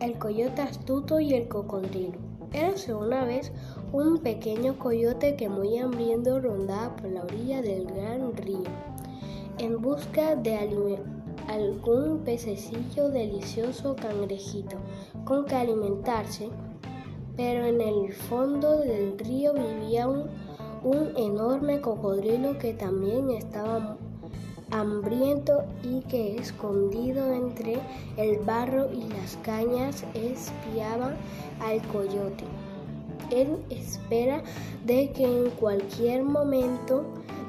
El 0.00 0.18
coyote 0.18 0.62
astuto 0.62 1.18
y 1.20 1.34
el 1.34 1.48
cocodrilo. 1.48 2.18
Érase 2.52 2.94
una 2.94 3.24
vez 3.24 3.52
un 3.92 4.18
pequeño 4.18 4.78
coyote 4.78 5.36
que 5.36 5.48
muy 5.48 5.76
hambriento 5.78 6.40
rondaba 6.40 6.96
por 6.96 7.10
la 7.10 7.22
orilla 7.22 7.62
del 7.62 7.86
gran 7.86 8.36
río 8.36 8.62
en 9.58 9.82
busca 9.82 10.36
de 10.36 10.56
algún 11.48 12.20
pececillo 12.24 13.08
delicioso 13.08 13.96
cangrejito 13.96 14.76
con 15.24 15.44
que 15.44 15.56
alimentarse, 15.56 16.48
pero 17.36 17.66
en 17.66 17.80
el 17.80 18.12
fondo 18.12 18.78
del 18.78 19.18
río 19.18 19.52
vivía 19.54 20.06
un, 20.06 20.26
un 20.84 21.16
enorme 21.16 21.80
cocodrilo 21.80 22.56
que 22.58 22.72
también 22.72 23.30
estaba 23.30 23.96
hambriento 24.70 25.64
y 25.82 26.00
que 26.02 26.36
escondido 26.36 27.32
entre 27.32 27.78
el 28.16 28.38
barro 28.40 28.92
y 28.92 29.08
las 29.08 29.36
cañas 29.42 30.04
espiaba 30.14 31.16
al 31.60 31.82
coyote. 31.88 32.44
Él 33.30 33.58
espera 33.70 34.42
de 34.84 35.10
que 35.12 35.24
en 35.24 35.50
cualquier 35.50 36.22
momento 36.22 37.04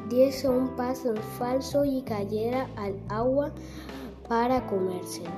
diese 0.09 0.49
un 0.49 0.75
paso 0.75 1.13
falso 1.37 1.85
y 1.85 2.01
cayera 2.01 2.67
al 2.75 2.95
agua 3.09 3.51
para 4.27 4.65
comérselo. 4.67 5.29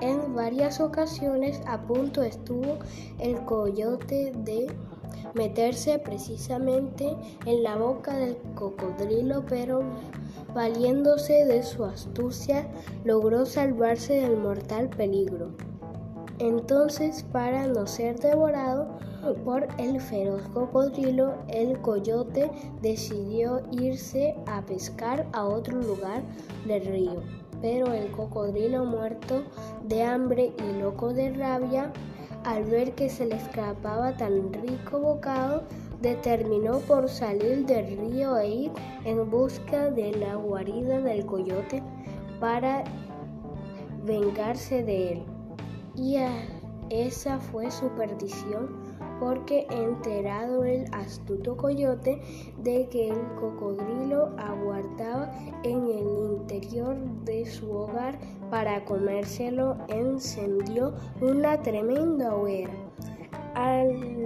En 0.00 0.34
varias 0.34 0.80
ocasiones 0.80 1.60
a 1.66 1.80
punto 1.80 2.22
estuvo 2.22 2.78
el 3.18 3.36
coyote 3.44 4.32
de 4.44 4.66
meterse 5.34 5.98
precisamente 5.98 7.16
en 7.46 7.62
la 7.62 7.76
boca 7.76 8.14
del 8.16 8.36
cocodrilo, 8.54 9.44
pero 9.48 9.82
valiéndose 10.56 11.44
de 11.44 11.62
su 11.62 11.84
astucia, 11.84 12.66
logró 13.04 13.44
salvarse 13.44 14.14
del 14.14 14.38
mortal 14.38 14.88
peligro. 14.88 15.50
Entonces, 16.38 17.24
para 17.24 17.66
no 17.66 17.86
ser 17.86 18.18
devorado 18.20 18.88
por 19.44 19.68
el 19.76 20.00
feroz 20.00 20.40
cocodrilo, 20.54 21.34
el 21.48 21.78
coyote 21.82 22.50
decidió 22.80 23.60
irse 23.70 24.34
a 24.46 24.62
pescar 24.62 25.26
a 25.34 25.44
otro 25.44 25.78
lugar 25.82 26.22
del 26.66 26.86
río. 26.86 27.22
Pero 27.60 27.92
el 27.92 28.10
cocodrilo 28.10 28.86
muerto 28.86 29.42
de 29.84 30.04
hambre 30.04 30.54
y 30.58 30.80
loco 30.80 31.12
de 31.12 31.34
rabia, 31.34 31.92
al 32.44 32.64
ver 32.64 32.94
que 32.94 33.10
se 33.10 33.26
le 33.26 33.36
escapaba 33.36 34.16
tan 34.16 34.54
rico 34.54 35.00
bocado, 35.00 35.64
determinó 36.00 36.78
por 36.80 37.08
salir 37.08 37.66
del 37.66 37.98
río 37.98 38.36
e 38.38 38.48
ir 38.48 38.72
en 39.04 39.28
busca 39.30 39.90
de 39.90 40.12
la 40.12 40.34
guarida 40.34 41.00
del 41.00 41.24
coyote 41.26 41.82
para 42.40 42.84
vengarse 44.04 44.82
de 44.82 45.12
él. 45.12 45.22
Y 45.94 46.18
esa 46.90 47.38
fue 47.38 47.70
su 47.70 47.88
perdición 47.90 48.96
porque 49.18 49.66
enterado 49.70 50.64
el 50.64 50.84
astuto 50.92 51.56
coyote 51.56 52.20
de 52.62 52.86
que 52.88 53.08
el 53.08 53.20
cocodrilo 53.40 54.30
aguardaba 54.38 55.32
en 55.62 55.86
el 55.86 56.38
interior 56.38 56.96
de 57.24 57.46
su 57.46 57.70
hogar 57.70 58.18
para 58.50 58.84
comérselo, 58.84 59.76
encendió 59.88 60.94
una 61.20 61.60
tremenda 61.62 62.34
hoguera. 62.34 62.74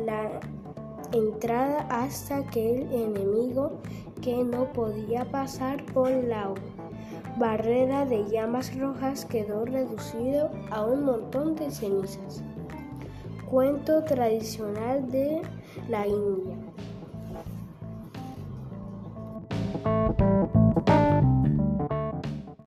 La 0.07 0.41
entrada 1.13 1.87
hasta 1.91 2.45
que 2.47 2.77
el 2.77 2.93
enemigo 2.93 3.81
que 4.23 4.45
no 4.45 4.73
podía 4.73 5.25
pasar 5.25 5.85
por 5.87 6.11
la 6.11 6.53
barrera 7.39 8.05
de 8.05 8.29
llamas 8.29 8.77
rojas 8.79 9.25
quedó 9.25 9.65
reducido 9.65 10.51
a 10.71 10.85
un 10.85 11.05
montón 11.05 11.57
de 11.57 11.71
cenizas. 11.71 12.43
Cuento 13.51 14.05
tradicional 14.05 15.11
de 15.11 15.43
la 15.89 16.07
India. 16.07 16.57